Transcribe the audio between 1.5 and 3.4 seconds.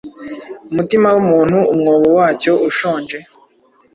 umwobo wacyo ushonje.